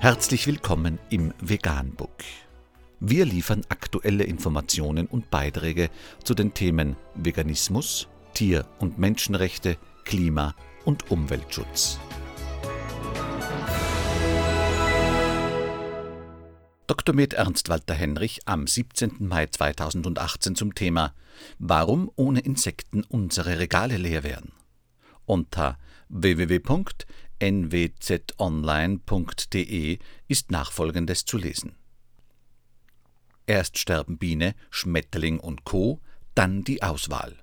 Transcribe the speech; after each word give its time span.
Herzlich 0.00 0.46
willkommen 0.46 1.00
im 1.10 1.34
Veganbook. 1.40 2.22
Wir 3.00 3.24
liefern 3.24 3.62
aktuelle 3.68 4.22
Informationen 4.22 5.08
und 5.08 5.28
Beiträge 5.28 5.90
zu 6.22 6.34
den 6.34 6.54
Themen 6.54 6.94
Veganismus, 7.16 8.06
Tier- 8.32 8.64
und 8.78 9.00
Menschenrechte, 9.00 9.76
Klima- 10.04 10.54
und 10.84 11.10
Umweltschutz. 11.10 11.98
Dr. 16.86 17.12
Med 17.12 17.34
Ernst 17.34 17.68
Walter 17.68 17.94
Henrich 17.94 18.42
am 18.44 18.68
17. 18.68 19.26
Mai 19.26 19.48
2018 19.48 20.54
zum 20.54 20.76
Thema 20.76 21.12
Warum 21.58 22.08
ohne 22.14 22.38
Insekten 22.38 23.02
unsere 23.02 23.58
Regale 23.58 23.96
leer 23.96 24.22
werden. 24.22 24.52
Unter 25.26 25.76
www.nwzonline.de 27.40 29.98
ist 30.26 30.50
nachfolgendes 30.50 31.24
zu 31.24 31.38
lesen. 31.38 31.76
Erst 33.46 33.78
sterben 33.78 34.18
Biene, 34.18 34.54
Schmetterling 34.70 35.40
und 35.40 35.64
Co., 35.64 36.00
dann 36.34 36.64
die 36.64 36.82
Auswahl. 36.82 37.36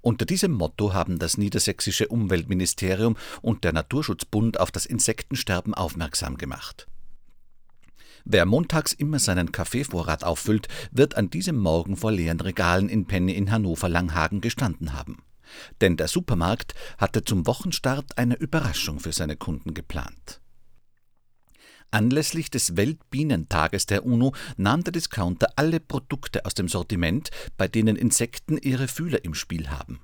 Unter 0.00 0.26
diesem 0.26 0.52
Motto 0.52 0.94
haben 0.94 1.18
das 1.18 1.38
niedersächsische 1.38 2.06
Umweltministerium 2.08 3.16
und 3.42 3.64
der 3.64 3.72
Naturschutzbund 3.72 4.60
auf 4.60 4.70
das 4.70 4.86
Insektensterben 4.86 5.74
aufmerksam 5.74 6.36
gemacht. 6.36 6.86
Wer 8.24 8.46
montags 8.46 8.92
immer 8.92 9.18
seinen 9.18 9.50
Kaffeevorrat 9.52 10.24
auffüllt, 10.24 10.68
wird 10.90 11.16
an 11.16 11.30
diesem 11.30 11.56
Morgen 11.56 11.96
vor 11.96 12.12
leeren 12.12 12.40
Regalen 12.40 12.88
in 12.88 13.06
Penny 13.06 13.32
in 13.32 13.50
Hannover-Langhagen 13.50 14.40
gestanden 14.40 14.92
haben. 14.92 15.22
Denn 15.80 15.96
der 15.96 16.08
Supermarkt 16.08 16.74
hatte 16.98 17.24
zum 17.24 17.46
Wochenstart 17.46 18.18
eine 18.18 18.36
Überraschung 18.36 19.00
für 19.00 19.12
seine 19.12 19.36
Kunden 19.36 19.74
geplant. 19.74 20.40
Anlässlich 21.90 22.50
des 22.50 22.76
Weltbienentages 22.76 23.86
der 23.86 24.04
UNO 24.04 24.34
nahm 24.58 24.84
der 24.84 24.92
Discounter 24.92 25.48
alle 25.56 25.80
Produkte 25.80 26.44
aus 26.44 26.52
dem 26.52 26.68
Sortiment, 26.68 27.30
bei 27.56 27.66
denen 27.66 27.96
Insekten 27.96 28.58
ihre 28.58 28.88
Fühler 28.88 29.24
im 29.24 29.34
Spiel 29.34 29.70
haben. 29.70 30.00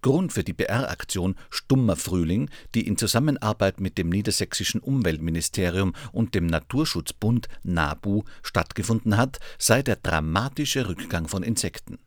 Grund 0.00 0.32
für 0.32 0.44
die 0.44 0.54
PR-Aktion 0.54 1.34
Stummer 1.50 1.96
Frühling, 1.96 2.50
die 2.74 2.86
in 2.86 2.96
Zusammenarbeit 2.96 3.80
mit 3.80 3.98
dem 3.98 4.08
niedersächsischen 4.08 4.80
Umweltministerium 4.80 5.94
und 6.12 6.34
dem 6.34 6.46
Naturschutzbund 6.46 7.48
NABU 7.64 8.24
stattgefunden 8.42 9.16
hat, 9.16 9.38
sei 9.58 9.82
der 9.82 9.96
dramatische 9.96 10.88
Rückgang 10.88 11.28
von 11.28 11.42
Insekten. 11.42 11.98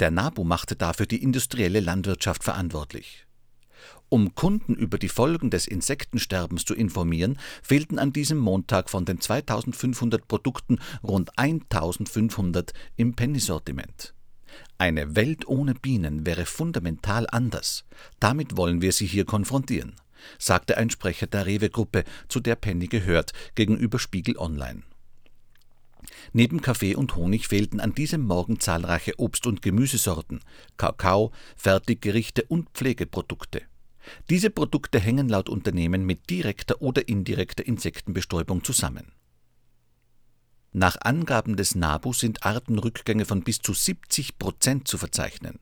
Der 0.00 0.10
NABU 0.10 0.44
machte 0.44 0.76
dafür 0.76 1.04
die 1.04 1.22
industrielle 1.22 1.80
Landwirtschaft 1.80 2.42
verantwortlich. 2.42 3.26
Um 4.08 4.34
Kunden 4.34 4.74
über 4.74 4.98
die 4.98 5.10
Folgen 5.10 5.50
des 5.50 5.66
Insektensterbens 5.66 6.64
zu 6.64 6.74
informieren, 6.74 7.38
fehlten 7.62 7.98
an 7.98 8.12
diesem 8.12 8.38
Montag 8.38 8.88
von 8.88 9.04
den 9.04 9.20
2500 9.20 10.26
Produkten 10.26 10.78
rund 11.02 11.38
1500 11.38 12.72
im 12.96 13.14
Penny-Sortiment. 13.14 14.14
Eine 14.78 15.14
Welt 15.16 15.46
ohne 15.46 15.74
Bienen 15.74 16.24
wäre 16.24 16.46
fundamental 16.46 17.26
anders. 17.30 17.84
Damit 18.18 18.56
wollen 18.56 18.80
wir 18.80 18.92
sie 18.92 19.06
hier 19.06 19.26
konfrontieren, 19.26 19.94
sagte 20.38 20.78
ein 20.78 20.90
Sprecher 20.90 21.26
der 21.26 21.44
Rewe-Gruppe, 21.44 22.04
zu 22.28 22.40
der 22.40 22.56
Penny 22.56 22.86
gehört, 22.86 23.32
gegenüber 23.54 23.98
Spiegel 23.98 24.38
Online. 24.38 24.82
Neben 26.32 26.60
Kaffee 26.60 26.94
und 26.94 27.16
Honig 27.16 27.48
fehlten 27.48 27.80
an 27.80 27.94
diesem 27.94 28.22
Morgen 28.22 28.60
zahlreiche 28.60 29.18
Obst- 29.18 29.46
und 29.46 29.62
Gemüsesorten, 29.62 30.40
Kakao, 30.76 31.32
Fertiggerichte 31.56 32.44
und 32.44 32.68
Pflegeprodukte. 32.70 33.62
Diese 34.28 34.50
Produkte 34.50 34.98
hängen 34.98 35.28
laut 35.28 35.48
Unternehmen 35.48 36.04
mit 36.04 36.30
direkter 36.30 36.80
oder 36.80 37.08
indirekter 37.08 37.66
Insektenbestäubung 37.66 38.64
zusammen. 38.64 39.12
Nach 40.72 40.96
Angaben 41.00 41.56
des 41.56 41.74
NABU 41.74 42.12
sind 42.12 42.44
Artenrückgänge 42.44 43.24
von 43.24 43.42
bis 43.42 43.58
zu 43.58 43.74
70 43.74 44.38
Prozent 44.38 44.86
zu 44.86 44.98
verzeichnen. 44.98 45.58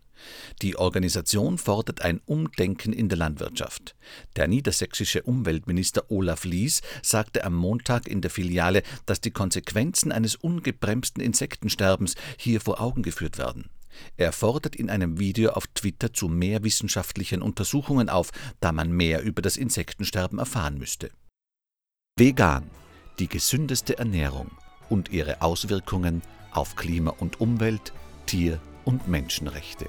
Die 0.63 0.77
Organisation 0.77 1.59
fordert 1.59 2.03
ein 2.03 2.21
Umdenken 2.27 2.93
in 2.93 3.09
der 3.09 3.19
Landwirtschaft. 3.19 3.95
Der 4.37 4.49
niedersächsische 4.49 5.23
Umweltminister 5.23 6.11
Olaf 6.11 6.45
Lies 6.45 6.81
sagte 7.03 7.45
am 7.45 7.55
Montag 7.55 8.09
in 8.09 8.21
der 8.21 8.31
Filiale, 8.31 8.83
dass 9.07 9.21
die 9.21 9.31
Konsequenzen 9.31 10.13
eines 10.13 10.37
ungebremsten 10.37 11.23
Insektensterbens 11.23 12.15
hier 12.37 12.61
vor 12.61 12.81
Augen 12.81 13.03
geführt 13.03 13.39
werden. 13.39 13.71
Er 14.17 14.33
fordert 14.33 14.77
in 14.77 14.91
einem 14.91 15.19
Video 15.19 15.51
auf 15.51 15.67
Twitter 15.69 16.13
zu 16.13 16.29
mehr 16.29 16.63
wissenschaftlichen 16.63 17.43
Untersuchungen 17.43 18.09
auf, 18.09 18.31
da 18.61 18.73
man 18.73 18.91
mehr 18.91 19.23
über 19.23 19.43
das 19.43 19.57
Insektensterben 19.57 20.39
erfahren 20.39 20.79
müsste. 20.79 21.11
Vegan, 22.17 22.71
die 23.19 23.29
gesündeste 23.29 23.99
Ernährung 23.99 24.51
und 24.89 25.11
ihre 25.11 25.43
Auswirkungen 25.43 26.23
auf 26.53 26.77
Klima 26.77 27.11
und 27.11 27.41
Umwelt, 27.41 27.93
Tier- 28.27 28.61
und 28.85 29.09
Menschenrechte. 29.09 29.89